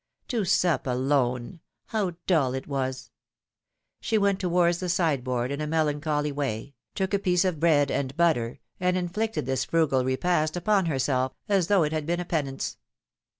[0.29, 1.59] To sup alone!
[1.89, 3.11] how dull it was!
[3.99, 8.17] She went towards the sideboard in a melancholy way, took a piece of bread and
[8.17, 12.47] butter, and inflicted this frugal repast upon herself as though it had been a pen
[12.47, 12.77] ance.